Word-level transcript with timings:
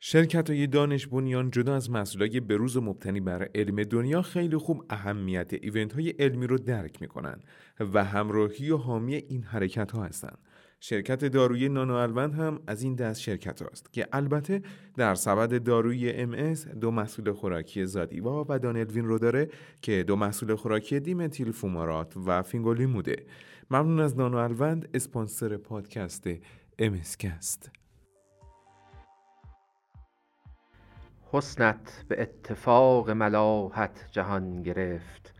شرکت 0.00 0.50
های 0.50 0.66
دانش 0.66 1.06
بنیان 1.06 1.50
جدا 1.50 1.74
از 1.74 1.90
مسئولای 1.90 2.40
بروز 2.40 2.76
و 2.76 2.80
مبتنی 2.80 3.20
بر 3.20 3.48
علم 3.54 3.84
دنیا 3.84 4.22
خیلی 4.22 4.56
خوب 4.56 4.84
اهمیت 4.90 5.52
ایونت 5.52 5.92
های 5.92 6.10
علمی 6.10 6.46
رو 6.46 6.58
درک 6.58 7.02
می‌کنن 7.02 7.40
و 7.80 8.04
همراهی 8.04 8.70
و 8.70 8.76
حامی 8.76 9.14
این 9.14 9.42
حرکت 9.42 9.92
ها 9.92 10.04
هستند. 10.04 10.38
شرکت 10.80 11.24
دارویی 11.24 11.68
نانو 11.68 12.28
هم 12.32 12.60
از 12.66 12.82
این 12.82 12.94
دست 12.94 13.20
شرکت 13.20 13.62
است 13.62 13.92
که 13.92 14.08
البته 14.12 14.62
در 14.96 15.14
سبد 15.14 15.62
دارویی 15.62 16.12
ام 16.12 16.54
دو 16.54 16.90
محصول 16.90 17.32
خوراکی 17.32 17.86
زادیوا 17.86 18.46
و 18.48 18.58
دانلوین 18.58 19.04
رو 19.04 19.18
داره 19.18 19.48
که 19.82 20.02
دو 20.02 20.16
محصول 20.16 20.54
خوراکی 20.54 21.00
دیمتیل 21.00 21.52
فومارات 21.52 22.16
و 22.26 22.42
فینگولیموده 22.42 23.26
ممنون 23.70 24.00
از 24.00 24.18
نانو 24.18 24.36
الوند 24.36 24.88
اسپانسر 24.94 25.56
پادکست 25.56 26.28
امسکست 26.78 27.77
حسنت 31.32 32.04
به 32.08 32.22
اتفاق 32.22 33.10
ملاحت 33.10 34.06
جهان 34.12 34.62
گرفت. 34.62 35.34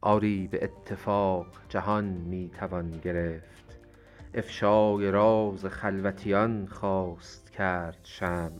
آری 0.00 0.48
به 0.48 0.64
اتفاق 0.64 1.46
جهان 1.68 2.04
می 2.04 2.50
توان 2.60 2.90
گرفت. 2.90 3.78
افشای 4.34 5.10
راز 5.10 5.64
خلوتیان 5.64 6.66
خواست 6.66 7.50
کرد 7.50 7.98
شمع. 8.02 8.52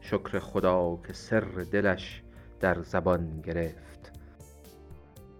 شکر 0.00 0.38
خدا 0.38 0.98
که 1.06 1.12
سر 1.12 1.40
دلش 1.72 2.22
در 2.60 2.82
زبان 2.82 3.40
گرفت. 3.40 4.12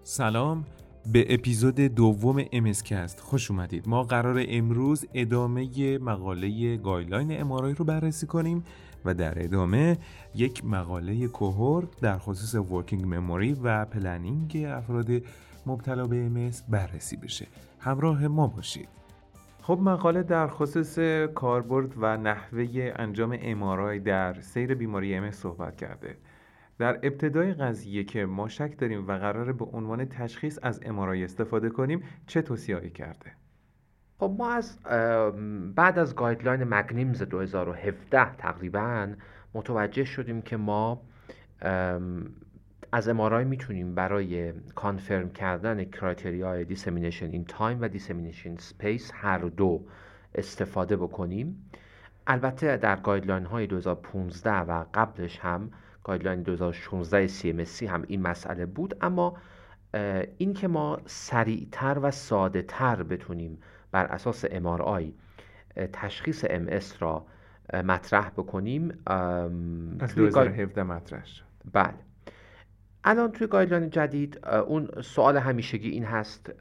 سلام 0.03 0.65
به 1.13 1.33
اپیزود 1.33 1.75
دوم 1.75 2.45
امسکست. 2.51 3.19
خوش 3.19 3.51
اومدید. 3.51 3.87
ما 3.87 4.03
قرار 4.03 4.45
امروز 4.47 5.05
ادامه 5.13 5.97
مقاله 5.97 6.77
guideline 6.77 7.41
MRI 7.41 7.73
رو 7.73 7.85
بررسی 7.85 8.27
کنیم. 8.27 8.63
و 9.05 9.13
در 9.13 9.43
ادامه 9.43 9.97
یک 10.35 10.65
مقاله 10.65 11.27
cohort 11.27 11.99
در 12.01 12.17
خصوص 12.17 12.55
working 12.55 13.05
memory 13.05 13.53
و 13.53 13.85
planning 13.85 14.65
افراد 14.67 15.07
مبتلا 15.65 16.07
به 16.07 16.25
MS 16.25 16.63
بررسی 16.69 17.17
بشه. 17.17 17.47
همراه 17.79 18.27
ما 18.27 18.47
باشید. 18.47 18.89
خب 19.61 19.79
مقاله 19.81 20.23
در 20.23 20.47
خصوص 20.47 20.99
کاربرد 21.35 21.93
و 21.97 22.17
نحوه 22.17 22.93
انجام 22.95 23.37
MRI 23.41 23.99
در 23.99 24.41
سیر 24.41 24.75
بیماری 24.75 25.15
MS 25.15 25.35
صحبت 25.35 25.75
کرده. 25.75 26.17
در 26.77 26.99
ابتدای 27.03 27.53
قضیه 27.53 28.03
که 28.03 28.25
ما 28.25 28.47
شک 28.47 28.77
داریم 28.77 29.07
و 29.07 29.11
قراره 29.11 29.53
به 29.53 29.65
عنوان 29.65 30.05
تشخیص 30.05 30.59
از 30.61 30.79
MRI 30.85 31.23
استفاده 31.23 31.69
کنیم 31.69 32.03
چه 32.27 32.41
توصیه‌ای 32.41 32.89
کرده؟ 32.89 33.31
خب 34.19 34.35
ما 34.37 34.51
از 34.51 34.79
بعد 35.75 35.99
از 35.99 36.15
guideline 36.15 36.63
MAGNIMS 36.63 37.21
2017 37.21 38.35
تقریبا 38.35 39.13
متوجه 39.53 40.03
شدیم 40.03 40.41
که 40.41 40.57
ما 40.57 41.01
از 42.91 43.07
MRI 43.07 43.45
می‌تونیم 43.45 43.95
برای 43.95 44.53
confirm 44.75 45.29
کردن 45.29 45.85
criteria 45.85 46.56
ی 46.56 46.65
dissemination 46.65 47.25
in 47.25 47.45
time 47.45 47.81
و 47.81 47.87
dissemination 47.87 48.57
space 48.57 49.11
هر 49.15 49.37
دو 49.37 49.85
استفاده 50.35 50.97
بکنیم. 50.97 51.69
البته 52.27 52.77
در 52.77 52.95
guideline 52.95 53.45
های 53.45 53.67
2015 53.67 54.51
و 54.51 54.85
قبلش 54.93 55.39
هم 55.39 55.71
guideline 56.03 56.41
2016 56.41 57.27
CMSC 57.27 57.83
هم 57.83 58.03
این 58.07 58.21
مسئله 58.21 58.65
بود 58.65 58.97
اما 59.01 59.37
این 60.37 60.53
که 60.53 60.67
ما 60.67 60.99
سریعتر 61.05 61.99
و 62.01 62.11
ساده 62.11 62.61
تر 62.61 63.03
بتونیم 63.03 63.59
بر 63.97 64.05
اساس 64.05 64.45
MRI 64.45 65.05
تشخیص 65.93 66.45
MS 66.45 66.99
را 66.99 67.25
مطرح 67.73 68.29
بکنیم. 68.29 68.97
از 69.99 70.15
2017 70.15 70.83
مطرح 70.83 71.25
شد. 71.25 71.43
بله. 71.73 71.93
الان 73.03 73.31
توی 73.31 73.47
guideline 73.47 73.89
جدید 73.89 74.47
اون 74.47 74.89
سوال 75.01 75.37
همیشگی 75.37 75.89
این 75.89 76.03
هست 76.03 76.51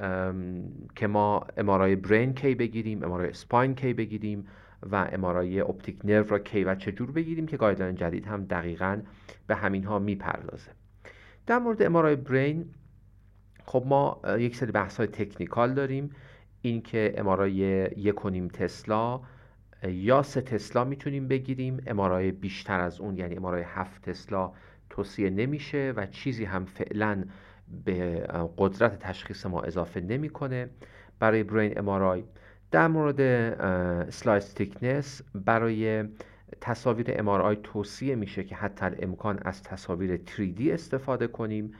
که 0.97 1.06
ما 1.06 1.47
MRI 1.56 1.97
brain 1.97 2.34
کی 2.34 2.55
بگیریم 2.55 3.05
MRI 3.04 3.32
spine 3.32 3.75
کی 3.75 3.93
بگیریم 3.93 4.47
و 4.93 5.09
MRI 5.12 5.60
optic 5.60 5.99
nerve 6.04 6.28
را 6.28 6.39
کی 6.39 6.65
و 6.65 6.75
چجور 6.75 7.10
بگیریم 7.10 7.47
که 7.47 7.56
guideline 7.56 7.94
جدید 7.94 8.27
هم 8.27 8.44
دقیقا 8.44 9.00
به 9.47 9.55
همین 9.55 9.84
ها 9.84 9.99
می‌پردازه. 9.99 10.71
در 11.47 11.59
مورد 11.59 11.83
MRI 11.82 12.16
brain 12.16 12.75
خب 13.65 13.84
ما 13.87 14.21
یک 14.39 14.56
سری 14.56 14.72
بحث 14.72 14.97
های 14.97 15.06
technical 15.06 15.75
داریم. 15.75 16.10
این 16.66 16.82
که 16.82 17.15
MRI 17.16 17.53
یک 17.97 18.16
تسلا 18.53 19.21
یا 19.88 20.22
سه 20.22 20.41
تسلا 20.41 20.84
می‌تونیم 20.84 21.28
بگیریم. 21.28 21.82
MRI 21.87 22.31
بیشتر 22.31 22.81
از 22.81 23.00
اون 23.00 23.16
یعنی 23.16 23.37
MRI 23.37 23.62
هفت 23.66 24.10
تسلا 24.10 24.53
توصیه 24.91 25.31
نمیشه 25.31 25.93
و 25.97 26.06
چیزی 26.06 26.44
هم 26.44 26.65
فعلا 26.65 27.25
به 27.84 28.27
قدرت 28.59 28.99
تشخیص 28.99 29.47
ما 29.47 29.62
اضافه 29.62 30.00
نمی‌کنه. 30.00 30.69
برای 31.19 31.43
brain 31.43 31.78
MRI 31.78 32.25
در 32.71 32.88
مورد 32.88 33.21
slice 34.10 34.53
thickness 34.53 35.22
برای 35.34 36.04
تصاویر 36.60 37.06
MRI 37.22 37.56
توصیه 37.62 38.15
میشه 38.15 38.44
که 38.44 38.54
حتی 38.54 38.87
امکان 39.03 39.38
از 39.43 39.62
تصاویر 39.62 40.16
3D 40.16 40.69
استفاده 40.72 41.27
کنیم. 41.27 41.72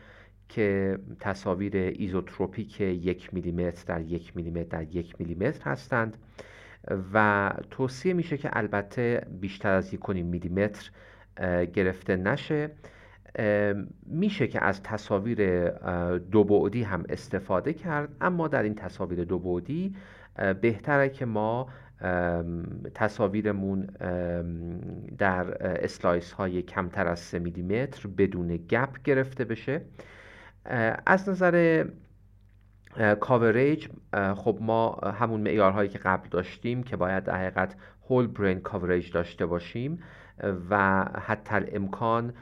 که 0.49 0.99
تصاویر 1.21 1.77
ایزوتروپیک 1.77 2.81
یک 2.81 3.35
میلیمتر 3.35 3.95
در 3.95 4.01
یک 4.01 4.37
میلیمتر 4.37 4.83
در 4.83 4.97
یک 4.97 5.15
میلیمتر 5.19 5.71
هستند 5.71 6.17
و 7.13 7.53
توصیه 7.71 8.13
میشه 8.13 8.37
که 8.37 8.51
البته 8.53 9.27
بیشتر 9.41 9.73
از 9.73 9.95
یک 9.95 10.11
میلیمتر 10.11 10.91
گرفته 11.75 12.17
نشه. 12.17 12.71
میشه 14.07 14.47
که 14.47 14.65
از 14.65 14.83
تصاویر 14.83 15.69
دو 16.19 16.45
بعدی 16.45 16.83
هم 16.83 17.05
استفاده 17.09 17.73
کرد 17.73 18.09
اما 18.21 18.49
در 18.49 18.63
این 18.63 18.75
تصاویر 18.75 19.25
دو 19.25 19.39
بعدی 19.39 19.97
بهتره 20.61 21.09
که 21.09 21.27
ما 21.27 21.69
تصاویرمون 22.95 23.81
در 25.19 25.67
slice 25.85 26.33
های 26.33 26.63
کمتر 26.63 27.07
از 27.07 27.21
3 27.21 27.39
میلیمتر 27.39 28.09
بدون 28.09 28.57
gap 28.57 29.03
گرفته 29.05 29.45
بشه. 29.45 29.81
از 31.07 31.29
نظر 31.29 31.85
coverage 33.21 33.89
خب 34.37 34.59
ما 34.61 34.91
همون 34.93 35.41
معیارهایی 35.41 35.89
که 35.89 35.99
قبل 35.99 36.29
داشتیم 36.29 36.83
که 36.83 36.97
باید 36.97 37.25
در 37.25 37.37
حقیقت 37.37 37.77
whole 38.11 38.27
brain 38.27 38.61
coverage 38.61 39.13
داشته 39.13 39.47
باشیم 39.47 39.99
و 40.71 41.05
حتی 41.05 41.55
امکان 41.73 42.33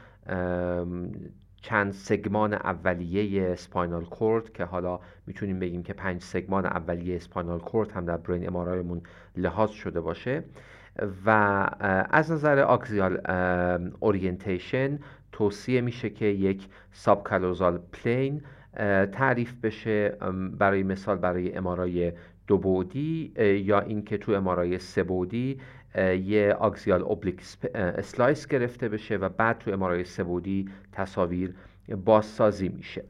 چند 1.62 1.92
segment 1.92 2.54
اولیه 2.54 3.54
spinal 3.54 4.04
cord 4.04 4.52
که 4.52 4.64
حالا 4.64 5.00
می‌تونیم 5.26 5.58
بگیم 5.58 5.82
که 5.82 5.92
پنج 5.92 6.22
segment 6.22 6.66
اولیه 6.66 7.18
spinal 7.18 7.58
cord 7.58 7.90
هم 7.90 8.04
در 8.04 8.16
brain 8.16 8.46
MRI 8.46 8.74
مون 8.74 9.02
لحاظ 9.36 9.70
شده 9.70 10.00
باشه 10.00 10.44
و 11.26 11.30
از 12.10 12.32
نظر 12.32 12.58
axial 12.58 13.20
orientation 14.00 14.98
توصیه 15.34 15.80
میشه 15.80 16.10
که 16.10 16.24
یک 16.24 16.68
subcallosal 16.92 17.78
plane 17.92 18.42
تعریف 19.12 19.54
بشه 19.62 20.08
برای 20.58 20.82
مثال 20.82 21.16
برای 21.16 21.54
MRI 21.54 22.12
دو 22.46 22.58
بعدی 22.58 23.32
یا 23.64 23.80
اینکه 23.80 24.18
تو 24.18 24.32
MRI 24.32 24.78
سه 24.78 25.02
بعدی 25.02 25.60
یه 26.24 26.56
axial 26.58 27.02
oblique 27.02 27.42
slice 27.74 28.46
گرفته 28.46 28.88
بشه 28.88 29.16
و 29.16 29.28
بعد 29.28 29.58
تو 29.58 29.70
MRI 29.70 30.04
سه 30.04 30.26
بعدی 30.26 30.68
تصاویر 30.92 31.54
بازسازی 32.04 32.68
میشه. 32.68 33.04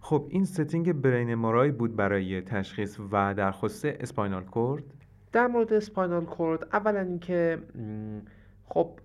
خب 0.00 0.26
این 0.28 0.44
setting 0.44 0.92
brain 0.92 1.32
MRI 1.32 1.70
بود 1.70 1.96
برای 1.96 2.40
تشخیص 2.40 2.98
و 3.12 3.34
در 3.34 3.50
خصوص 3.50 3.84
spinal 4.00 4.44
cord؟ 4.44 4.82
در 5.32 5.46
مورد 5.46 5.72
spinal 5.72 6.24
cord 6.24 6.68
اولا 6.72 7.00
اینکه 7.00 7.58
خب 8.64 8.98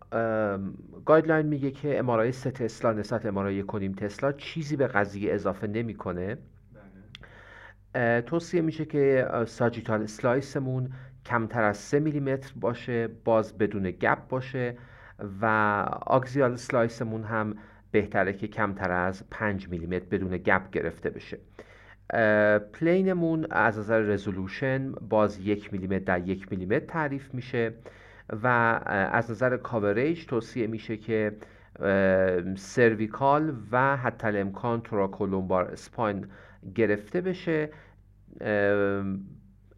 guideline 1.05 1.45
میگه 1.45 1.71
که 1.71 1.99
MRI 1.99 2.31
سه 2.31 2.51
تسلا 2.51 2.93
نسبت 2.93 3.25
MRI 3.25 3.63
یک 3.63 3.76
و 3.76 3.80
نیم 3.80 3.93
تسلا 3.93 4.31
چیزی 4.31 4.75
به 4.75 4.87
قضیه 4.87 5.33
اضافه 5.33 5.67
نمی‌کنه. 5.67 6.37
بله. 7.93 8.21
توصیه 8.21 8.61
میشه 8.61 8.85
که 8.85 9.27
sagittal 9.45 10.01
slice 10.01 10.56
مون 10.56 10.89
کمتر 11.25 11.63
از 11.63 11.77
3 11.77 11.99
میلیمتر 11.99 12.53
باشه 12.55 13.07
باز 13.07 13.57
بدون 13.57 13.91
gap 13.91 14.27
باشه 14.27 14.77
و 15.41 15.45
axial 16.05 16.55
slice 16.55 16.98
مون 16.98 17.23
هم 17.23 17.55
بهتره 17.91 18.33
که 18.33 18.47
کمتر 18.47 18.91
از 18.91 19.29
5 19.29 19.69
میلیمتر 19.69 20.05
بدون 20.11 20.37
gap 20.37 20.69
گرفته 20.71 21.09
بشه. 21.09 21.37
plane 22.73 23.19
مون 23.19 23.47
از 23.51 23.79
نظر 23.79 23.99
resolution 23.99 24.91
باز 24.91 25.39
یک 25.39 25.73
میلیمتر 25.73 26.05
در 26.05 26.27
یک 26.27 26.51
میلیمتر 26.51 26.85
تعریف 26.85 27.33
میشه. 27.33 27.73
و 28.43 28.47
از 29.11 29.31
نظر 29.31 29.57
coverage 29.57 30.25
توصیه 30.25 30.67
میشه 30.67 30.97
که 30.97 31.37
cervical 32.55 33.53
و 33.71 33.97
حتی 33.97 34.27
امکان 34.27 34.81
thoracolumbar 34.81 35.75
spine 35.75 36.27
گرفته 36.75 37.21
بشه. 37.21 37.69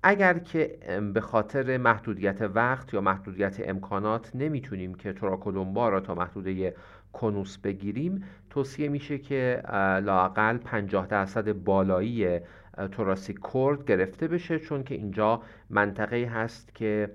اگر 0.03 0.39
که 0.39 0.79
به 1.13 1.21
خاطر 1.21 1.77
محدودیت 1.77 2.41
وقت 2.41 2.93
یا 2.93 3.01
محدودیت 3.01 3.61
امکانات 3.65 4.31
نمی‌تونیم 4.35 4.93
که 4.93 5.13
thoracolumbar 5.13 5.89
را 5.89 5.99
تا 5.99 6.15
محدوده 6.15 6.75
conus 7.13 7.57
بگیریم 7.57 8.23
توصیه 8.49 8.89
میشه 8.89 9.17
که 9.17 9.61
لاقل 10.03 10.57
50 10.57 11.07
درصد 11.07 11.51
بالایی 11.51 12.39
thoracic 12.91 13.39
cord 13.39 13.85
گرفته 13.85 14.27
بشه 14.27 14.59
چون 14.59 14.83
که 14.83 14.95
اینجا 14.95 15.41
منطقه 15.69 16.25
هست 16.25 16.75
که 16.75 17.09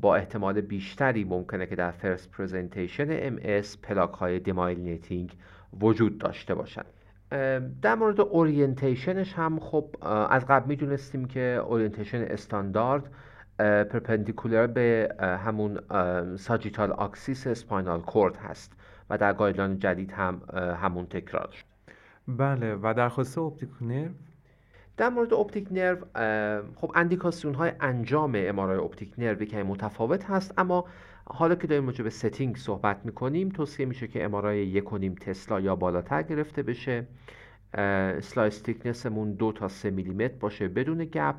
با 0.00 0.16
احتمال 0.16 0.60
بیشتری 0.60 1.24
ممکنه 1.24 1.66
که 1.66 1.76
در 1.76 1.90
first 1.90 2.30
presentation 2.30 3.06
MS 3.10 3.78
پلاک 3.82 4.10
های 4.10 4.38
demyelinating 4.38 5.36
وجود 5.80 6.18
داشته 6.18 6.54
باشند 6.54 6.86
در 7.82 7.94
مورد 7.94 8.20
orientation 8.20 9.16
ش 9.16 9.34
هم 9.34 9.60
خب 9.60 9.96
از 10.30 10.46
قبل 10.46 10.68
می‌دونستیم 10.68 11.24
که 11.24 11.40
orientation 11.40 12.22
استاندارد 12.22 13.10
perpendicular 13.58 14.66
به 14.66 15.14
همون 15.20 15.80
sagittal 16.36 16.92
axis 16.92 17.48
spinal 17.48 18.00
cord 18.00 18.36
هست 18.36 18.72
و 19.10 19.18
در 19.18 19.32
guideline 19.32 19.78
جدید 19.78 20.12
هم 20.12 20.40
همون 20.82 21.06
تکرار 21.06 21.48
شد. 21.52 21.64
بله 22.28 22.74
و 22.74 22.94
در 22.96 23.08
خصوص 23.08 23.38
optic 23.38 23.68
nerve 23.80 24.10
در 24.96 25.08
مورد 25.08 25.34
optic 25.34 25.68
nerve 25.70 25.96
خب 26.76 26.92
اندیکاسیون 26.94 27.54
های 27.54 27.72
انجام 27.80 28.32
MRI 28.36 28.78
optic 28.78 29.12
nerve 29.18 29.44
که 29.44 29.62
متفاوت 29.62 30.24
هست 30.24 30.54
اما 30.58 30.84
حالا 31.24 31.54
که 31.54 31.66
داریم 31.66 31.86
راجع 31.86 32.04
به 32.04 32.10
setting 32.10 32.56
صحبت 32.56 33.00
می‌کنیم 33.04 33.48
توصیه 33.48 33.86
میشه 33.86 34.08
که 34.08 34.24
MRI 34.24 34.66
یک 34.66 34.92
و 34.92 34.98
نیم 34.98 35.14
تسلا 35.14 35.60
یا 35.60 35.76
بالاتر 35.76 36.22
گرفته 36.22 36.62
بشه. 36.62 37.06
slice 38.20 38.60
thickness 38.60 39.14
مون 39.14 39.32
دو 39.32 39.52
تا 39.52 39.68
سه 39.68 39.90
میلیمتر 39.90 40.34
باشه 40.40 40.68
بدون 40.68 41.04
gap 41.04 41.34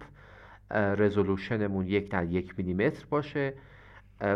resolution 0.71 1.61
مون 1.61 1.88
یک 1.88 2.11
در 2.11 2.25
یک 2.25 2.53
میلیمتر 2.57 3.05
باشه. 3.09 3.53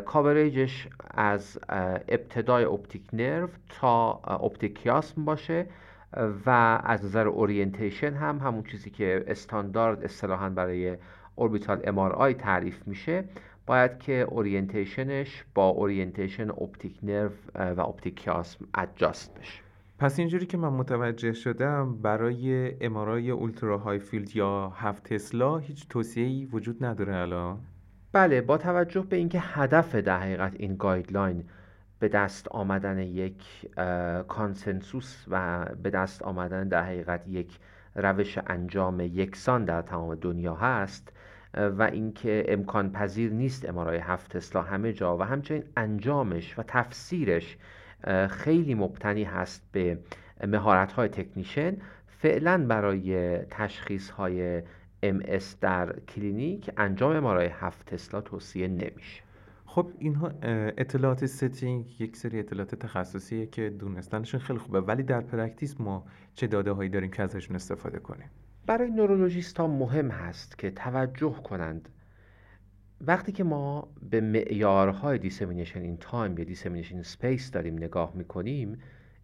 coverage 0.05 0.71
ش 0.71 0.87
از 1.11 1.59
ابتدای 2.09 2.65
optic 2.65 3.03
nerve 3.13 3.49
تا 3.69 4.11
optic 4.13 4.79
chiasm 4.83 5.25
باشه. 5.25 5.65
و 6.45 6.49
از 6.83 7.05
نظر 7.05 7.27
orientation 7.27 8.13
هم 8.13 8.37
همون 8.37 8.63
چیزی 8.63 8.89
که 8.89 9.23
استاندارد 9.27 10.03
اصطلاحا 10.03 10.49
برای 10.49 10.97
orbital 11.35 11.81
MRI 11.83 12.33
تعریف 12.33 12.87
میشه 12.87 13.23
باید 13.65 13.99
که 13.99 14.13
orientation 14.13 15.25
ش 15.25 15.45
با 15.53 15.69
orientation 15.69 16.49
optic 16.49 16.99
nerve 17.03 17.31
و 17.55 17.81
optic 17.81 18.15
chiasm 18.15 18.65
adjust 18.73 19.39
بشه. 19.39 19.61
پس 19.99 20.19
اینجوری 20.19 20.45
که 20.45 20.57
من 20.57 20.69
متوجه 20.69 21.33
شدم 21.33 21.95
برای 22.01 22.71
MRI 22.81 23.31
ultra 23.31 23.77
high 23.77 23.99
field 23.99 24.35
یا 24.35 24.69
هفت 24.75 25.13
تسلا 25.13 25.57
هیچ 25.57 25.87
توصیه‌ای 25.87 26.45
وجود 26.45 26.85
نداره 26.85 27.15
الان؟ 27.15 27.59
بله 28.11 28.41
با 28.41 28.57
توجه 28.57 29.01
به 29.01 29.15
اینکه 29.15 29.39
هدف 29.39 29.95
در 29.95 30.19
حقیقت 30.19 30.55
این 30.59 30.75
guideline 30.75 31.43
به 31.99 32.07
دست 32.07 32.47
آمدن 32.47 32.99
یک 32.99 33.43
consensus 34.27 35.25
و 35.27 35.65
به 35.83 35.89
دست 35.89 36.21
آمدن 36.21 36.67
در 36.67 36.83
حقیقت 36.83 37.27
یک 37.27 37.59
روش 37.95 38.37
انجام 38.47 38.99
یکسان 38.99 39.65
در 39.65 39.81
تمام 39.81 40.15
دنیا 40.15 40.55
هست 40.55 41.11
و 41.53 41.83
اینکه 41.83 42.45
امکان 42.47 42.91
پذیر 42.91 43.31
نیست 43.31 43.69
MRI 43.69 43.97
هفت 43.97 44.37
تسلا 44.37 44.61
همه 44.61 44.93
جا 44.93 45.17
و 45.17 45.23
همچنین 45.23 45.63
انجامش 45.77 46.59
و 46.59 46.63
تفسیرش 46.67 47.57
خیلی 48.29 48.75
مبتنی 48.75 49.23
هست 49.23 49.69
به 49.71 49.99
مهارت 50.47 50.91
های 50.91 51.09
technician 51.09 51.77
فعلا 52.07 52.65
برای 52.67 53.37
تشخیص 53.37 54.09
های 54.09 54.61
MS 55.05 55.43
در 55.61 55.99
کلینیک 55.99 56.71
انجام 56.77 57.15
MRI 57.15 57.47
هفت 57.47 57.85
تسلا 57.85 58.21
توصیه 58.21 58.67
نمیشه. 58.67 59.26
خب 59.77 59.91
اینها 59.99 60.31
اطلاعات 60.77 61.25
setting 61.25 62.01
یک 62.01 62.17
سری 62.17 62.39
اطلاعات 62.39 62.75
تخصصیه 62.75 63.45
که 63.45 63.69
دونستنشون 63.69 64.39
خیلی 64.39 64.59
خوبه 64.59 64.81
ولی 64.81 65.03
در 65.03 65.21
practice 65.21 65.81
ما 65.81 66.05
چه 66.35 66.47
داده 66.47 66.71
هایی 66.71 66.89
داریم 66.89 67.11
که 67.11 67.23
ازشون 67.23 67.55
استفاده 67.55 67.99
کنیم؟ 67.99 68.29
برای 68.65 68.91
نورولوژیست 68.91 69.57
ها 69.57 69.67
مهم 69.67 70.11
هست 70.11 70.57
که 70.57 70.71
توجه 70.71 71.33
کنند. 71.43 71.89
وقتی 73.01 73.31
که 73.31 73.43
ما 73.43 73.87
به 74.09 74.21
معیارهای 74.21 75.17
dissemination 75.17 75.81
in 75.81 75.97
time 75.97 76.37
یا 76.37 76.43
dissemination 76.43 77.01
space 77.01 77.51
داریم 77.51 77.73
نگاه 77.73 78.11
می‌کنیم 78.15 78.79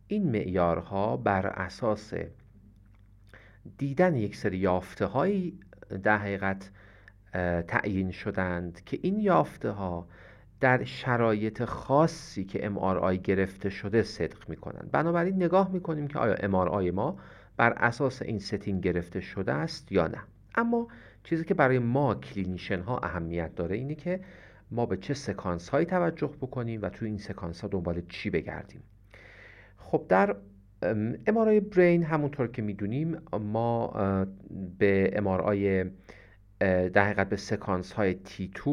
این 0.08 0.32
معیارها 0.32 1.18
بر 1.18 1.48
اساس 1.48 2.14
دیدن 3.78 4.16
یک 4.16 4.36
سری 4.36 4.58
یافته 4.58 5.06
هایی 5.06 5.60
در 6.04 6.18
حقیقت 6.18 6.72
تعیین 7.68 8.12
شدند 8.12 8.84
که 8.86 9.00
این 9.02 9.20
یافته 9.20 9.70
ها 9.70 10.08
در 10.64 10.84
شرایط 10.84 11.64
خاصی 11.64 12.44
که 12.44 12.70
MRI 12.70 13.18
گرفته 13.18 13.70
شده 13.70 14.04
صدق 14.04 14.50
می 14.50 14.56
کنند 14.56 14.90
بنابراین 14.92 15.36
نگاه 15.36 15.72
می 15.72 15.82
کنیم 15.82 16.08
که 16.08 16.20
آیا 16.20 16.36
MRI 16.36 16.92
ما 16.94 17.18
بر 17.58 17.74
اساس 17.74 18.22
این 18.22 18.40
setting 18.40 18.84
گرفته 18.84 19.20
شده 19.20 19.54
است 19.54 19.92
یا 19.92 20.08
نه. 20.08 20.18
اما 20.56 20.88
چیزی 21.24 21.44
که 21.44 21.54
برای 21.54 21.80
ما 21.80 22.16
clinician 22.16 22.80
ها 22.80 22.98
اهمیت 22.98 23.56
داره 23.56 23.76
اینه 23.76 23.96
که 23.96 24.20
ما 24.72 24.86
به 24.86 24.98
چه 24.98 25.14
sequence 25.14 25.70
هایی 25.70 25.86
توجه 25.86 26.32
بکنیم 26.42 26.82
و 26.82 26.90
توی 26.90 27.08
این 27.08 27.18
sequence 27.18 27.62
ها 27.62 27.68
دنبال 27.68 28.02
چی 28.10 28.30
بگردیم. 28.30 28.84
خب 29.78 30.06
در 30.10 30.36
MRI 31.28 31.60
brain 31.60 32.04
همونطور 32.04 32.48
که 32.48 32.62
می‌دونیم 32.62 33.18
ما 33.40 33.88
به 34.80 35.12
MRI 35.14 35.86
در 36.60 37.06
حقیقت 37.06 37.30
به 37.30 37.36
sequence 37.36 37.94
های 37.94 38.16
T2 38.26 38.70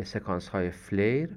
به 0.00 0.06
sequence 0.06 0.48
های 0.48 0.70
FLAIR 0.70 1.36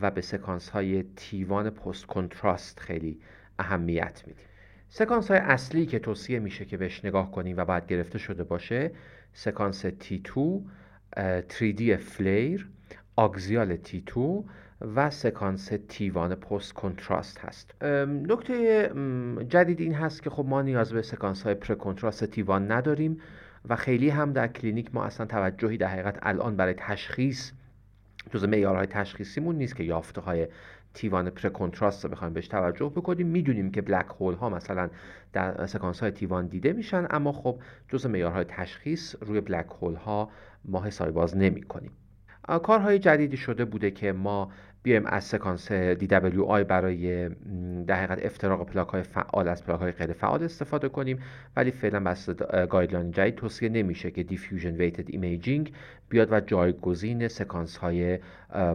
و 0.00 0.10
به 0.10 0.20
sequence 0.20 0.68
های 0.68 1.04
T1 1.16 1.70
post 1.70 2.06
contrast 2.06 2.80
خیلی 2.80 3.20
اهمیت 3.58 4.22
میدیم. 4.26 4.44
sequence 4.88 5.30
های 5.30 5.40
اصلی 5.40 5.86
که 5.86 5.98
توصیه 5.98 6.38
میشه 6.38 6.64
که 6.64 6.76
بهش 6.76 7.04
نگاه 7.04 7.30
کنیم 7.30 7.56
و 7.56 7.64
باید 7.64 7.86
گرفته 7.86 8.18
شده 8.18 8.44
باشه 8.44 8.90
sequence 9.32 9.86
T2 9.86 10.40
3D 11.48 11.96
FLAIR 11.96 12.68
axial 13.16 13.76
T2 13.76 14.18
و 14.80 15.10
sequence 15.10 15.72
T1 15.88 16.34
post 16.34 16.72
contrast 16.72 17.38
هست 17.38 17.84
نکته 18.28 18.90
جدید 19.48 19.80
این 19.80 19.94
هست 19.94 20.22
که 20.22 20.30
خب 20.30 20.44
ما 20.48 20.62
نیاز 20.62 20.92
به 20.92 21.02
sequence 21.02 21.42
های 21.42 21.54
pre-contrast 21.54 22.24
T1 22.24 22.72
نداریم 22.72 23.20
و 23.68 23.76
خیلی 23.76 24.10
هم 24.10 24.32
در 24.32 24.48
کلینیک 24.48 24.94
ما 24.94 25.04
اصلا 25.04 25.26
توجهی 25.26 25.76
در 25.76 25.88
حقیقت 25.88 26.18
الان 26.22 26.56
برای 26.56 26.74
تشخیص 26.78 27.52
جز 28.30 28.44
معیارهای 28.44 28.86
تشخیصیمون 28.86 29.56
نیست 29.56 29.76
که 29.76 29.84
یافته 29.84 30.20
های 30.20 30.48
T1 30.94 31.30
pre-contrast 31.30 32.04
رو 32.04 32.10
بخوایم 32.10 32.32
بهش 32.32 32.48
توجه 32.48 32.88
بکنیم. 32.88 33.26
می‌دونیم 33.26 33.70
که 33.70 33.82
black 33.82 34.06
hole 34.20 34.34
ها 34.34 34.48
مثلا 34.48 34.90
در 35.32 35.66
sequence 35.66 36.00
های 36.00 36.10
T1 36.10 36.46
دیده 36.46 36.72
میشن 36.72 37.06
اما 37.10 37.32
خب 37.32 37.58
جز 37.88 38.06
معیارهای 38.06 38.44
تشخیص 38.44 39.14
روی 39.20 39.40
black 39.40 39.66
hole 39.80 39.94
ها 39.94 40.30
ما 40.64 40.84
حسابی 40.84 41.12
باز 41.12 41.36
نمی 41.36 41.62
کنیم 41.62 41.90
کارهای 42.62 42.98
جدیدی 42.98 43.36
شده 43.36 43.64
بوده 43.64 43.90
که 43.90 44.12
ما 44.12 44.50
بیایم 44.82 45.06
از 45.06 45.24
سکانس 45.24 45.72
DWI 45.72 46.64
برای 46.68 47.28
در 47.86 47.94
حقیقت 47.94 48.24
افتراق 48.24 48.66
پلاک 48.66 48.88
های 48.88 49.02
فعال 49.02 49.48
از 49.48 49.64
پلاک 49.64 49.80
های 49.80 49.92
غیر 49.92 50.12
فعال 50.12 50.42
استفاده 50.42 50.88
کنیم. 50.88 51.18
ولی 51.56 51.70
فعلا 51.70 52.00
بس 52.00 52.30
guideline 52.70 53.10
جدید 53.10 53.34
توصیه 53.34 53.68
نمیشه 53.68 54.10
که 54.10 54.22
diffusion 54.22 54.76
weighted 54.76 55.10
imaging 55.10 55.72
بیاد 56.08 56.32
و 56.32 56.40
جایگزین 56.40 57.28
سکانس 57.28 57.76
های 57.76 58.18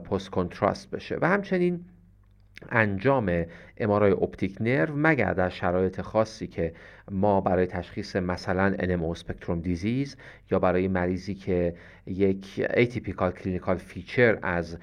post 0.10 0.30
contrast 0.30 0.92
بشه. 0.92 1.18
و 1.22 1.30
همچنین 1.30 1.86
انجام 2.70 3.46
MRI 3.78 4.12
optic 4.12 4.58
nerve 4.62 4.94
مگر 4.98 5.34
در 5.34 5.50
شرایط 5.50 6.02
خاصی 6.02 6.48
که 6.48 6.74
ما 7.12 7.42
برای 7.42 7.66
تشخیص 7.66 8.16
مثلا 8.16 8.76
NMO 8.80 9.16
spectrum 9.16 9.62
disease 9.62 10.18
یا 10.52 10.60
برای 10.60 10.88
مریضی 10.88 11.36
که 11.36 11.76
یک 12.08 12.68
atypical 12.74 13.32
clinical 13.32 13.78
feature 13.78 14.40
از 14.42 14.78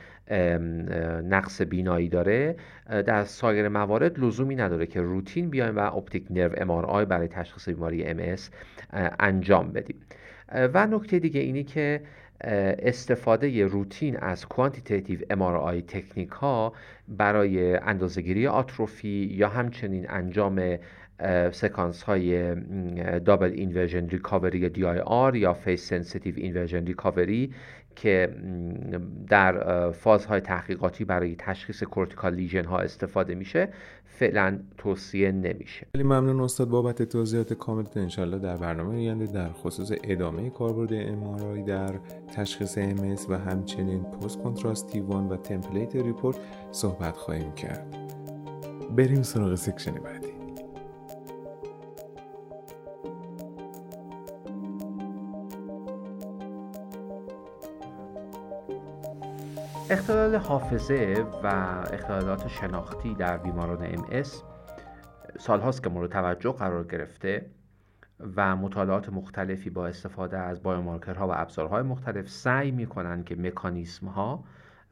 نقص 1.24 1.62
بینایی 1.62 2.08
داره 2.08 2.56
در 2.88 3.24
سایر 3.24 3.68
موارد 3.68 4.18
لزومی 4.18 4.56
نداره 4.56 4.86
که 4.86 5.00
روتین 5.00 5.50
بیایم 5.50 5.76
و 5.76 5.96
optic 5.96 6.26
nerve 6.30 6.70
MRI 6.72 7.04
برای 7.04 7.28
تشخیص 7.28 7.68
بیماری 7.68 8.04
MS 8.04 8.36
انجام 9.20 9.72
بدیم. 9.72 9.96
و 10.52 10.86
نکته 10.86 11.18
دیگه 11.18 11.40
اینی 11.40 11.64
که 11.64 12.00
استفاده 12.40 13.66
روتین 13.66 14.16
از 14.16 14.46
quantitative 14.46 15.18
MRI 15.20 15.82
technique 15.88 16.30
ها 16.30 16.72
برای 17.08 17.76
اندازهگیری 17.76 18.46
آتروفی 18.46 19.30
یا 19.32 19.48
همچنین 19.48 20.10
انجام 20.10 20.78
سکانس 21.52 22.02
های 22.02 22.54
double 23.18 23.52
inversion 23.52 24.08
recovery 24.08 24.68
DIR 24.68 25.36
یا 25.36 25.52
phase 25.52 25.88
sensitive 25.88 26.34
inversion 26.36 26.86
recovery 26.86 27.54
که 27.96 28.28
در 29.28 29.90
فازهای 29.90 30.40
تحقیقاتی 30.40 31.04
برای 31.04 31.36
تشخیص 31.38 31.82
cortical 31.82 32.34
lesion 32.34 32.64
ها 32.64 32.78
استفاده 32.78 33.34
میشه 33.34 33.68
فعلا 34.04 34.58
توصیه 34.78 35.32
نمیشه. 35.32 35.86
خیلی 35.92 36.04
ممنون 36.04 36.40
استاد 36.40 36.68
بابت 36.68 37.02
توضیحات 37.02 37.52
کاملتون 37.52 38.02
انشالله 38.02 38.38
در 38.38 38.56
برنامه 38.56 38.94
آینده 38.94 39.26
در 39.26 39.48
خصوص 39.52 39.92
ادامه 40.04 40.50
کاربرد 40.50 40.92
MRI 40.92 41.64
در 41.64 41.94
تشخیص 42.34 42.78
MS 42.78 43.16
و 43.28 43.38
همچنین 43.38 44.02
post 44.02 44.42
contrast 44.42 45.11
T1 45.11 45.28
و 45.28 45.36
template 45.36 45.96
report 45.96 46.36
صحبت 46.72 47.16
خواهیم 47.16 47.52
کرد. 47.52 47.96
بریم 48.96 49.22
سراغ 49.22 49.54
section 49.54 49.92
بعدی. 49.92 50.25
اختلال 59.90 60.36
حافظه 60.36 61.26
و 61.42 61.46
اختلالات 61.92 62.48
شناختی 62.48 63.14
در 63.14 63.36
بیماران 63.36 63.82
MS 63.82 64.22
سالهاست 65.38 65.82
که 65.82 65.88
مورد 65.88 66.10
توجه 66.10 66.52
قرار 66.52 66.84
گرفته 66.84 67.46
و 68.36 68.56
مطالعات 68.56 69.08
مختلفی 69.08 69.70
با 69.70 69.86
استفاده 69.86 70.38
از 70.38 70.62
biomarker 70.62 71.22
ها 71.22 71.28
و 71.28 71.30
ابزارهای 71.34 71.82
مختلف 71.82 72.28
سعی 72.28 72.70
می 72.70 72.86
کنند 72.86 73.24
که 73.24 73.36
مکانیسم 73.36 74.06
ها 74.06 74.44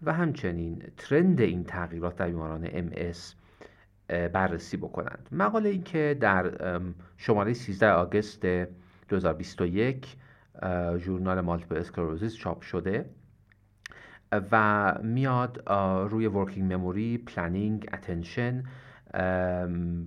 و 0.02 0.12
همچنین 0.12 0.82
trend 0.96 1.40
این 1.40 1.64
تغییرات 1.64 2.16
در 2.16 2.26
بیماران 2.26 2.68
MS 2.72 2.90
بررسی 4.28 4.76
بکنند. 4.76 5.28
مقاله 5.32 5.68
این 5.68 5.82
که 5.82 6.16
در 6.20 6.80
شماره 7.16 7.52
13 7.52 7.90
August 7.90 8.46
2021 9.08 10.16
ژورنال 10.98 11.40
Multiple 11.40 11.76
Sclerosis 11.76 12.34
چاپ 12.34 12.62
شده 12.62 13.04
و 14.52 14.94
میاد 15.02 15.62
روی 16.10 16.26
working 16.26 16.72
memory 16.72 17.18
planning 17.18 17.88
attention 17.92 18.62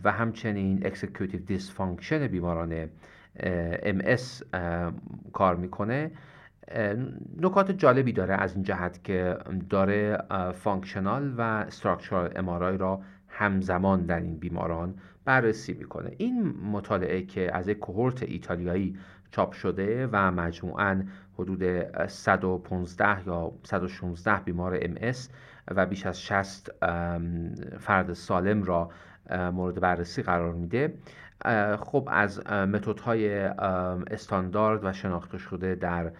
و 0.03 0.11
همچنین 0.11 0.85
executive 0.85 1.39
dysfunction 1.39 2.27
بیماران 2.27 2.89
MS 3.83 4.01
کار 5.33 5.55
می‌کنه. 5.55 6.11
نکات 7.41 7.71
جالبی 7.71 8.11
داره 8.11 8.33
از 8.33 8.53
این 8.55 8.63
جهت 8.63 9.03
که 9.03 9.37
داره 9.69 10.17
functional 10.53 11.33
و 11.37 11.41
structural 11.41 12.33
MRI 12.35 12.77
را 12.77 13.01
همزمان 13.37 14.05
در 14.05 14.19
این 14.19 14.37
بیماران 14.37 14.95
بررسی 15.25 15.73
می‌کنه. 15.73 16.11
این 16.17 16.55
مطالعه 16.71 17.21
که 17.21 17.55
از 17.55 17.67
یک 17.67 17.79
cohort 17.79 18.23
ایتالیایی 18.23 18.97
چاپ 19.31 19.51
شده 19.51 20.09
و 20.11 20.31
مجموعاً 20.31 21.03
حدود 21.33 21.63
115 22.07 23.27
یا 23.27 23.51
116 23.63 24.39
بیمار 24.39 24.79
MS 24.81 25.13
و 25.67 25.85
بیش 25.85 26.05
از 26.05 26.21
60 26.21 26.69
فرد 27.79 28.13
سالم 28.13 28.63
را 28.63 28.89
مورد 29.51 29.79
بررسی 29.79 30.21
قرار 30.21 30.53
میده. 30.53 30.93
خب 31.79 32.09
از 32.11 32.47
متدهای 32.47 33.37
استاندارد 34.11 34.85
و 34.85 34.93
شناخته 34.93 35.37
شده 35.37 35.75
در 35.75 36.11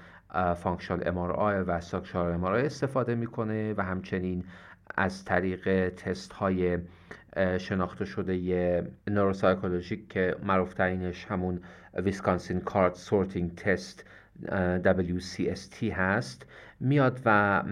functional 0.53 1.07
MRI 1.07 1.17
و 1.67 1.81
structural 1.81 2.31
MRI 2.31 2.43
استفاده 2.43 3.15
می‌کنه 3.15 3.73
و 3.77 3.83
همچنین 3.83 4.43
از 4.97 5.25
طریق 5.25 5.89
تست 5.89 6.33
های 6.33 6.77
شناخته 7.57 8.05
شده 8.05 8.87
neuropsychologic 9.07 10.09
که 10.09 10.35
معروفترینش 10.43 11.25
همون 11.25 11.59
Wisconsin 11.93 12.59
card 12.59 12.95
sorting 12.95 13.55
test 13.55 14.05
WCST 14.83 15.83
هست 15.83 16.45
میاد 16.79 17.19
و 17.25 17.63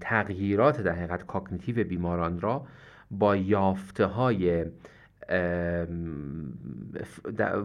تغییرات 0.00 0.80
در 0.80 0.92
حقیقت 0.92 1.26
cognitive 1.26 1.84
بیماران 1.84 2.40
را 2.40 2.66
با 3.10 3.36
یافته 3.36 4.06
های 4.06 4.64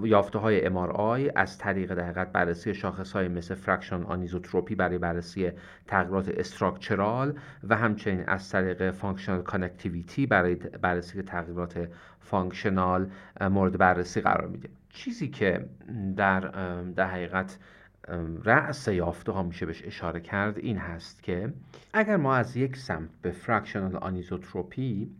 یافته 0.03 0.39
های 0.39 0.69
MRI 0.69 1.31
از 1.35 1.57
طریق 1.57 1.93
در 1.93 2.25
بررسی 2.25 2.73
شاخص 2.73 3.11
های 3.11 3.27
مثل 3.27 3.55
fraction 3.55 4.03
anisotropy 4.03 4.75
برای 4.75 4.97
بررسی 4.97 5.51
تغییرات 5.87 6.29
structural 6.29 7.39
و 7.63 7.75
همچنین 7.75 8.23
از 8.27 8.49
طریق 8.49 8.91
functional 8.91 9.41
connectivity 9.41 10.25
برای 10.25 10.55
بررسی 10.55 11.21
تغییرات 11.21 11.89
functional 12.19 13.09
مورد 13.41 13.77
بررسی 13.77 14.21
قرار 14.21 14.47
میده. 14.47 14.69
چیزی 14.89 15.27
که 15.27 15.65
در 16.17 16.39
در 16.95 17.07
حقیقت 17.07 17.57
رأس 18.43 18.87
یافته 18.87 19.31
ها 19.31 19.43
میشه 19.43 19.65
بهش 19.65 19.83
اشاره 19.85 20.19
کرد 20.19 20.57
این 20.57 20.77
هست 20.77 21.23
که 21.23 21.53
اگر 21.93 22.17
ما 22.17 22.35
از 22.35 22.57
یک 22.57 22.77
سمت 22.77 23.09
به 23.21 23.31
fractional 23.31 23.95
anisotropy 23.95 25.11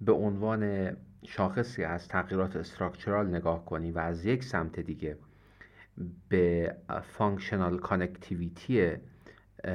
به 0.00 0.12
عنوان 0.12 0.90
شاخصی 1.26 1.84
از 1.84 2.08
تغییرات 2.08 2.56
structural 2.56 3.26
نگاه 3.26 3.64
کنیم 3.64 3.94
و 3.94 3.98
از 3.98 4.24
یک 4.24 4.44
سمت 4.44 4.80
دیگه 4.80 5.18
به 6.28 6.76
functional 7.02 7.78
connectivity 7.78 8.92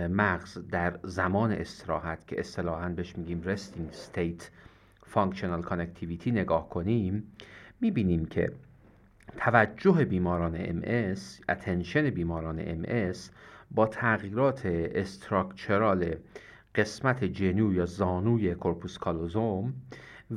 مغز 0.09 0.67
در 0.67 0.99
زمان 1.03 1.51
استراحت 1.51 2.27
که 2.27 2.39
اصطلاحا 2.39 2.89
بهش 2.89 3.15
میگیم 3.17 3.41
resting 3.41 3.89
state 3.89 4.49
functional 5.03 5.61
connectivity 5.61 6.31
نگاه 6.31 6.69
کنیم 6.69 7.23
می‌بینیم 7.81 8.25
که 8.25 8.51
توجه 9.37 10.05
بیماران 10.05 10.81
MS 10.81 11.19
attention 11.49 12.09
بیماران 12.09 12.83
MS 12.83 13.17
با 13.71 13.87
تغییرات 13.87 14.65
structural 14.65 16.15
قسمت 16.75 17.23
genu 17.23 17.73
یا 17.73 17.85
زانوی 17.85 18.55
corpus 18.55 18.97
callosum 18.97 19.73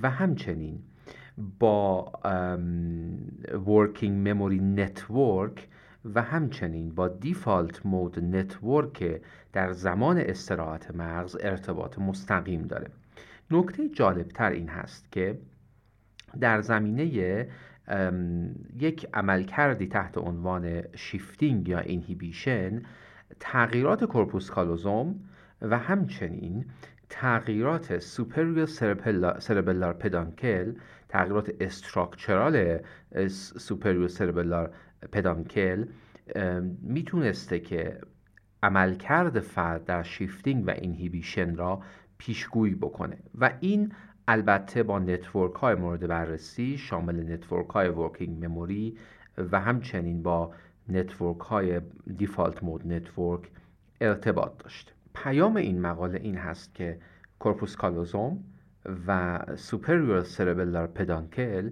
و 0.02 0.10
همچنین 0.10 0.82
با 1.58 2.12
working 3.66 4.28
memory 4.28 4.58
network 4.58 5.68
و 6.14 6.22
همچنین 6.22 6.94
با 6.94 7.08
default 7.08 7.86
mode 7.86 8.20
network 8.20 9.20
در 9.52 9.72
زمان 9.72 10.18
استراحت 10.18 10.94
مغز 10.94 11.36
ارتباط 11.40 11.98
مستقیم 11.98 12.62
داره. 12.62 12.90
نکته 13.50 13.88
جالبتر 13.88 14.50
این 14.50 14.68
هست 14.68 15.12
که 15.12 15.38
در 16.40 16.60
زمینه 16.60 17.06
یک 18.78 19.06
عملکردی 19.14 19.86
تحت 19.86 20.18
عنوان 20.18 20.82
shifting 20.96 21.68
یا 21.68 21.78
inhibition 21.78 22.82
تغییرات 23.40 24.04
corpus 24.04 24.50
callosum 24.50 25.20
و 25.62 25.78
همچنین 25.78 26.64
تغییرات 27.08 27.98
superior 27.98 28.66
cerebellar 29.38 29.94
peduncle 29.94 30.72
تغییرات 31.14 31.50
structural 31.60 32.78
superior 33.28 34.08
cerebellar 34.08 34.72
peduncle. 35.12 35.84
می‌تونسته 36.82 37.60
که 37.60 38.00
عملکرد 38.62 39.40
فرد 39.40 39.84
در 39.84 40.02
shifting 40.02 40.66
و 40.66 40.70
inhibition 40.70 41.54
را 41.56 41.82
پیشگویی 42.18 42.74
بکنه. 42.74 43.18
و 43.38 43.50
این 43.60 43.92
البته 44.28 44.82
با 44.82 44.98
network 44.98 45.54
های 45.54 45.74
مورد 45.74 46.06
بررسی 46.06 46.78
شامل 46.78 47.32
network 47.32 47.68
های 47.68 47.88
working 47.88 48.44
memory 48.44 48.98
و 49.52 49.60
همچنین 49.60 50.22
با 50.22 50.52
network 50.88 51.40
های 51.40 51.80
default 52.16 52.64
mode 52.64 52.86
network 52.92 53.50
ارتباط 54.00 54.52
داشته 54.58 54.92
پیام 55.14 55.56
این 55.56 55.80
مقاله 55.80 56.20
این 56.22 56.36
هست 56.36 56.74
که 56.74 56.98
corpus 57.38 57.76
callosum 57.76 58.44
و 59.06 59.40
superior 59.56 60.22
cerebellar 60.22 60.86
peduncle 60.86 61.70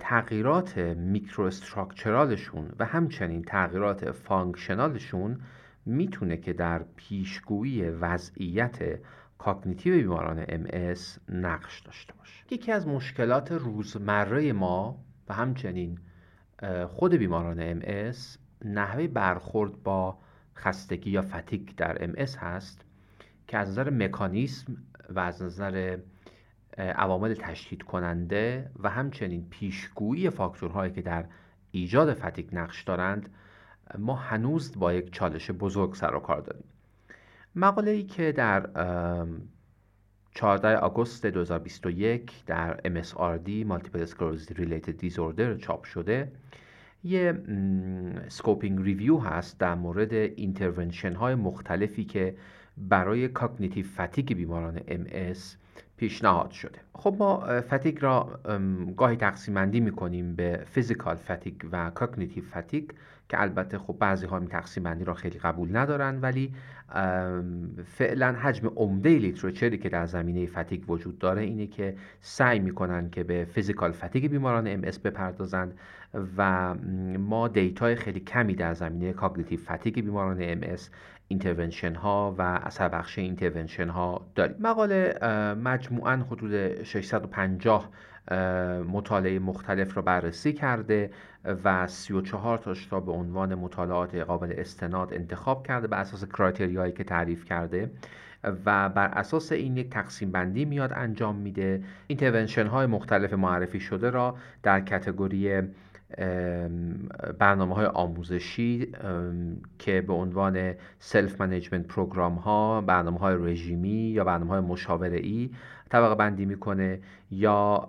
تغییرات 0.00 0.78
microstructural 0.78 2.30
شون 2.30 2.70
و 2.78 2.84
همچنین 2.84 3.42
تغییرات 3.42 4.10
functional 4.10 5.03
شون 5.03 5.40
می‌تونه 5.86 6.36
که 6.36 6.52
در 6.52 6.82
پیشگویی 6.96 7.90
وضعیت 7.90 9.00
کاگنیتیو 9.38 9.94
بیماران 9.94 10.44
MS 10.44 11.00
نقش 11.28 11.80
داشته 11.80 12.14
باشه. 12.18 12.44
یکی 12.50 12.72
از 12.72 12.88
مشکلات 12.88 13.52
روزمره 13.52 14.52
ما 14.52 15.04
و 15.28 15.34
همچنین 15.34 15.98
خود 16.86 17.14
بیماران 17.14 17.80
MS 17.80 18.16
نحوه 18.64 19.06
برخورد 19.06 19.82
با 19.82 20.18
خستگی 20.56 21.10
یا 21.10 21.22
فتیک 21.22 21.76
در 21.76 22.06
MS 22.06 22.36
هست 22.38 22.84
که 23.46 23.58
از 23.58 23.68
نظر 23.68 23.90
مکانیسم 23.90 24.76
و 25.10 25.18
از 25.20 25.42
نظر 25.42 25.98
عوامل 26.78 27.34
تشدید 27.34 27.82
کننده 27.82 28.70
و 28.78 28.90
همچنین 28.90 29.46
پیشگویی 29.50 30.30
فاکتورهایی 30.30 30.92
که 30.92 31.02
در 31.02 31.24
ایجاد 31.70 32.14
fatigue 32.14 32.48
نقش 32.52 32.82
دارند 32.82 33.28
ما 33.98 34.14
هنوز 34.14 34.78
با 34.78 34.92
یک 34.92 35.12
چالش 35.12 35.50
بزرگ 35.50 35.94
سر 35.94 36.14
و 36.14 36.20
کار 36.20 36.40
داریم. 36.40 36.64
مقاله 37.56 37.90
ای 37.90 38.02
که 38.02 38.32
در 38.32 38.70
14 40.30 40.76
آگوست 40.76 41.26
2021 41.26 42.44
در 42.46 42.76
MSRD 42.76 43.48
Multiple 43.48 44.06
Sclerosis 44.06 44.52
Related 44.52 45.02
Disorder 45.02 45.58
چاپ 45.60 45.84
شده 45.84 46.32
یه 47.04 47.42
scoping 48.28 48.82
review 48.82 49.18
هست 49.18 49.60
در 49.60 49.74
مورد 49.74 50.12
intervention 50.12 51.12
های 51.12 51.34
مختلفی 51.34 52.04
که 52.04 52.36
برای 52.76 53.28
cognitive 53.28 53.86
fatigue 53.86 54.32
بیماران 54.32 54.78
MS 54.78 55.38
پیشنهاد 55.96 56.50
شده. 56.50 56.78
خب 56.92 57.16
ما 57.18 57.60
fatigue 57.60 57.98
را 58.00 58.40
گاهی 58.96 59.16
تقسیم 59.16 59.54
بندی 59.54 59.80
می‌کنیم 59.80 60.36
به 60.36 60.64
physical 60.70 61.16
fatigue 61.16 61.54
و 61.72 61.90
cognitive 61.90 62.44
fatigue 62.44 62.90
که 63.28 63.40
البته 63.42 63.78
خب 63.78 63.96
بعضی 63.98 64.26
ها 64.26 64.38
این 64.38 64.48
تقسیم 64.48 64.82
بندی 64.82 65.04
را 65.04 65.14
خیلی 65.14 65.38
قبول 65.38 65.76
ندارن 65.76 66.20
ولی 66.20 66.52
فعلا 67.84 68.32
حجم 68.32 68.72
عمده 68.76 69.18
literature 69.18 69.73
ی 69.73 69.78
که 69.78 69.88
در 69.88 70.06
زمینه 70.06 70.46
fatigue 70.46 70.90
وجود 70.90 71.18
داره 71.18 71.42
اینه 71.42 71.66
که 71.66 71.96
سعی 72.20 72.58
می‌کنن 72.58 73.10
که 73.10 73.24
به 73.24 73.44
physical 73.44 73.92
fatigue 73.92 74.26
بیماران 74.26 74.66
MS 74.66 74.80
بپردازند 74.80 75.78
و 76.36 76.74
ما 77.18 77.48
data 77.48 77.85
ی 77.85 77.94
خیلی 77.94 78.20
کمی 78.20 78.54
در 78.54 78.74
زمینه 78.74 79.12
cognitive 79.12 79.60
fatigue 79.60 79.94
بیماران 79.94 80.42
MS 80.42 80.60
intervention 81.28 81.94
ها 81.94 82.34
و 82.38 82.42
اثر 82.42 82.88
بخش 82.88 83.18
intervention 83.18 83.88
ها 83.88 84.26
داریم 84.34 84.56
مقاله 84.60 85.14
مجموعا 85.86 86.24
حدود 86.30 86.82
650 86.82 87.90
مطالعه 88.92 89.38
مختلف 89.38 89.96
را 89.96 90.02
بررسی 90.02 90.52
کرده 90.52 91.10
و 91.64 91.86
34 91.86 92.58
تاش 92.58 92.92
را 92.92 93.00
به 93.00 93.12
عنوان 93.12 93.54
مطالعات 93.54 94.14
قابل 94.14 94.54
استناد 94.56 95.14
انتخاب 95.14 95.66
کرده 95.66 95.86
بر 95.86 96.00
اساس 96.00 96.24
criteria 96.24 96.78
یی 96.78 96.92
که 96.92 97.04
تعریف 97.04 97.44
کرده 97.44 97.90
و 98.64 98.88
بر 98.88 99.08
اساس 99.08 99.52
این 99.52 99.76
یک 99.76 99.90
تقسیم 99.90 100.30
بندی 100.30 100.64
میاد 100.64 100.92
انجام 100.96 101.36
میده. 101.36 101.82
intervention 102.06 102.66
های 102.66 102.86
مختلف 102.86 103.32
معرفی 103.32 103.80
شده 103.80 104.10
را 104.10 104.36
در 104.62 104.80
category 104.80 105.62
برنامه 107.38 107.74
های 107.74 107.86
آموزشی 107.86 108.92
که 109.78 110.00
به 110.00 110.12
عنوان 110.12 110.74
self-management 110.98 111.86
program 111.86 112.34
ها 112.34 112.80
برنامه 112.80 113.18
های 113.18 113.36
رژیمی 113.38 113.88
یا 113.88 114.24
برنامه 114.24 114.50
های 114.50 114.60
مشاوره 114.60 115.18
ای 115.18 115.50
طبقه 115.90 116.14
بندی 116.14 116.44
می‌کنه 116.46 117.00
یا 117.30 117.86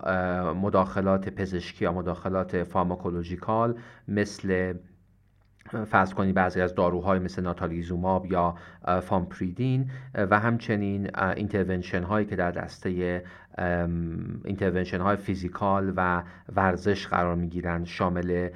مداخلات 0.61 1.29
پزشکی 1.29 1.85
یا 1.85 1.91
مداخلات 1.91 2.63
pharmacological 2.63 3.75
مثل 4.07 4.73
فرض 5.85 6.13
کنید 6.13 6.35
بعضی 6.35 6.61
از 6.61 6.75
داروهای 6.75 7.19
مثل 7.19 7.41
ناتالیزوماب 7.41 8.25
یا 8.25 8.55
فامپریدین 9.01 9.91
و 10.15 10.39
همچنین 10.39 11.09
intervention 11.35 12.03
هایی 12.03 12.25
که 12.25 12.35
در 12.35 12.51
دسته 12.51 13.23
intervention 14.45 15.01
های 15.01 15.15
physical 15.15 15.93
و 15.95 16.23
ورزش 16.55 17.07
قرار 17.07 17.35
می 17.35 17.47
گیرند 17.47 17.85
شامل 17.85 18.49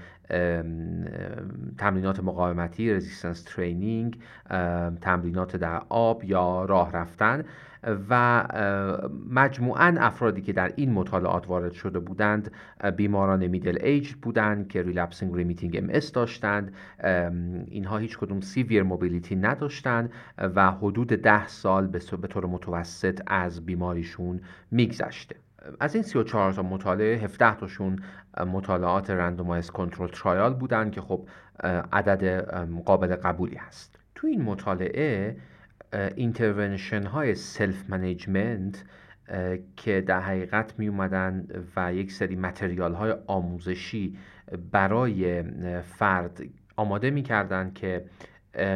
تمرینات 1.77 2.23
مقاومتی 2.23 2.93
resistance 2.93 3.43
training 3.43 4.19
تمرینات 5.01 5.55
در 5.55 5.81
آب 5.89 6.23
یا 6.23 6.65
راه 6.65 6.91
رفتن. 6.91 7.43
و 8.09 8.43
مجموعا 9.29 9.95
افرادی 9.99 10.41
که 10.41 10.53
در 10.53 10.73
این 10.75 10.91
مطالعات 10.91 11.47
وارد 11.47 11.71
شده 11.71 11.99
بودند 11.99 12.51
بیماران 12.95 13.47
middle 13.47 13.77
age 13.83 14.13
بودند 14.13 14.67
که 14.67 14.81
relapsing 14.81 15.35
remitting 15.35 15.77
MS 15.77 16.11
داشتند. 16.11 16.73
اینها 17.67 17.97
هیچ 17.97 18.17
کدوم 18.17 18.41
severe 18.41 18.83
mobility 18.83 19.35
نداشتند 19.35 20.11
و 20.37 20.71
حدود 20.71 21.07
ده 21.07 21.47
سال 21.47 21.87
به 21.87 22.27
طور 22.27 22.45
متوسط 22.45 23.21
از 23.27 23.65
بیماریشون 23.65 24.41
میگذشته. 24.71 25.35
از 25.79 25.95
این 25.95 26.03
34 26.03 26.53
تا 26.53 26.63
مطالعه 26.63 27.17
17 27.17 27.55
تاشون 27.55 27.99
مطالعات 28.53 29.09
randomized 29.09 29.69
control 29.69 30.07
trial 30.07 30.53
بودن 30.53 30.89
که 30.89 31.01
خب 31.01 31.27
عدد 31.93 32.49
قابل 32.85 33.15
قبولی 33.15 33.55
هست. 33.55 33.99
تو 34.15 34.27
این 34.27 34.41
مطالعه 34.41 35.37
intervention 35.93 37.03
های 37.03 37.35
self-management 37.35 38.83
که 39.75 40.01
در 40.01 40.19
حقیقت 40.19 40.79
می 40.79 40.87
اومدن 40.87 41.47
و 41.75 41.93
یک 41.93 42.11
سری 42.11 42.35
material 42.35 42.93
های 42.93 43.15
آموزشی 43.27 44.17
برای 44.71 45.43
فرد 45.81 46.41
آماده 46.75 47.09
می‌کردن 47.09 47.71
که 47.75 48.05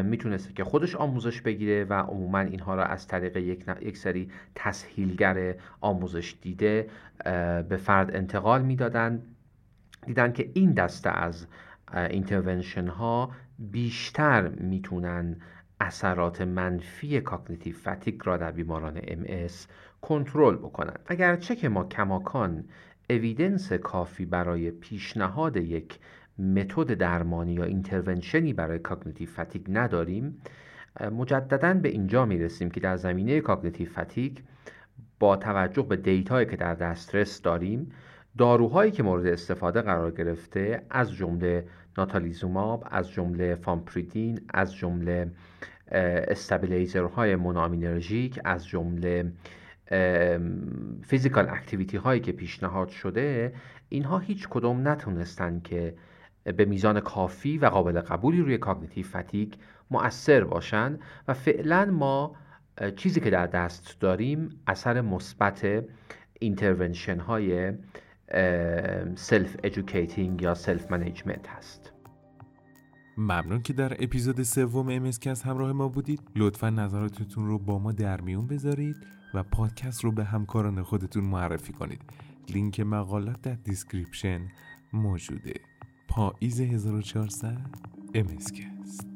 می‌تونسته 0.03 0.53
که 0.53 0.63
خودش 0.63 0.95
آموزش 0.95 1.41
بگیره 1.41 1.83
و 1.83 1.93
عموما 1.93 2.39
اینها 2.39 2.75
را 2.75 2.85
از 2.85 3.07
طریق 3.07 3.37
یک, 3.37 3.65
یک 3.81 3.97
سری 3.97 4.31
تسهیلگر 4.55 5.55
آموزش 5.81 6.35
دیده 6.41 6.89
به 7.69 7.77
فرد 7.77 8.15
انتقال 8.15 8.61
می‌دادن. 8.61 9.21
دیدن 10.05 10.31
که 10.33 10.49
این 10.53 10.73
دسته 10.73 11.09
از 11.09 11.47
intervention 12.09 12.87
ها 12.87 13.31
بیشتر 13.59 14.47
می‌تونن 14.47 15.35
اثرات 15.79 16.41
منفی 16.41 17.21
cognitive 17.21 17.75
fatigue 17.75 18.21
را 18.21 18.37
در 18.37 18.51
بیماران 18.51 18.99
MS 18.99 19.53
کنترل 20.01 20.55
بکنند. 20.55 20.99
اگرچه 21.07 21.55
که 21.55 21.69
ما 21.69 21.83
کماکان 21.83 22.63
evidence 23.09 23.73
کافی 23.73 24.25
برای 24.25 24.71
پیشنهاد 24.71 25.57
یک 25.57 25.99
method 26.39 26.93
درمانی 26.93 27.53
یا 27.53 27.63
intervention 27.63 28.46
ی 28.46 28.53
برای 28.53 28.79
cognitive 28.79 29.29
fatigue 29.29 29.65
نداریم 29.69 30.41
مجددا 31.11 31.73
به 31.73 31.89
اینجا 31.89 32.25
می‌رسیم 32.25 32.69
که 32.69 32.79
در 32.79 32.97
زمینه 32.97 33.41
cognitive 33.41 33.89
fatigue 33.89 34.43
با 35.19 35.35
توجه 35.35 35.81
به 35.81 35.95
data 35.95 36.30
یی 36.30 36.47
که 36.47 36.55
در 36.55 36.75
دسترس 36.75 37.41
داریم 37.41 37.91
داروهایی 38.37 38.91
که 38.91 39.03
مورد 39.03 39.27
استفاده 39.27 39.81
قرار 39.81 40.11
گرفته 40.11 40.81
از 40.89 41.13
جمله 41.13 41.67
ناتالیزوماب 41.97 42.87
از 42.91 43.09
جمله 43.09 43.55
فامپریدین 43.55 44.41
از 44.53 44.75
جمله 44.75 45.31
stabilizer 45.91 47.35
های 47.35 47.49
monoaminergic 47.49 48.39
از 48.45 48.67
جمله 48.67 49.31
physical 51.03 51.49
activity 51.49 51.97
هایی 51.97 52.21
که 52.21 52.31
پیشنهاد 52.31 52.89
شده 52.89 53.53
اینها 53.89 54.19
هیچ 54.19 54.47
کدوم 54.49 54.87
نتونستن 54.87 55.59
که 55.59 55.95
به 56.43 56.65
میزان 56.65 56.99
کافی 56.99 57.57
و 57.57 57.65
قابل 57.65 58.01
قبولی 58.01 58.41
روی 58.41 58.57
cognitive 58.57 59.05
fatigue 59.05 59.53
مؤثر 59.91 60.43
باشند 60.43 60.99
و 61.27 61.33
فعلا 61.33 61.85
ما 61.85 62.35
چیزی 62.95 63.19
که 63.19 63.29
در 63.29 63.47
دست 63.47 63.99
داریم 63.99 64.49
اثر 64.67 65.01
مثبت 65.01 65.85
intervention 66.39 67.19
های 67.19 67.73
self-educating 69.15 70.41
یا 70.41 70.53
self-management 70.53 71.47
هست. 71.47 71.91
ممنون 73.17 73.61
که 73.61 73.73
در 73.73 74.03
اپیزود 74.03 74.43
سوم 74.43 74.89
امسکس 74.89 75.41
همراه 75.41 75.71
ما 75.71 75.87
بودید. 75.87 76.21
لطفا 76.35 76.69
نظراتتون 76.69 77.47
رو 77.47 77.59
با 77.59 77.79
ما 77.79 77.91
در 77.91 78.21
میون 78.21 78.47
بذارید 78.47 78.95
و 79.33 79.43
پادکست 79.43 80.03
رو 80.03 80.11
به 80.11 80.23
همکاران 80.23 80.83
خودتون 80.83 81.23
معرفی 81.23 81.73
کنید. 81.73 82.01
لینک 82.49 82.79
مقالات 82.79 83.41
در 83.41 83.53
description 83.53 84.47
موجوده. 84.93 85.53
پاییز 86.07 86.61
1400 86.61 87.57
امسکست 88.13 89.14